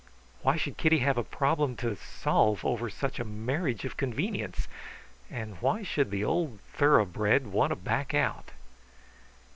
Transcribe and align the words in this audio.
Why 0.41 0.55
should 0.57 0.77
Kitty 0.77 0.97
have 1.05 1.19
a 1.19 1.23
problem 1.23 1.75
to 1.75 1.95
solve 1.95 2.65
over 2.65 2.89
such 2.89 3.19
a 3.19 3.23
marriage 3.23 3.85
of 3.85 3.97
convenience, 3.97 4.67
and 5.29 5.57
why 5.61 5.83
should 5.83 6.09
the 6.09 6.23
old 6.23 6.57
thoroughbred 6.73 7.45
want 7.45 7.69
to 7.69 7.75
back 7.75 8.15
out? 8.15 8.49